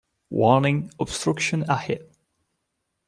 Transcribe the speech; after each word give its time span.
Warning! 0.31 0.89
Obstruction 0.99 1.61
ahead. 1.69 2.09